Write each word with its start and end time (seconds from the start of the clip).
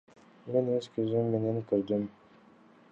Мен 0.55 0.71
өз 0.77 0.87
көзүм 0.95 1.29
менен 1.37 1.63
көрдүм. 1.73 2.11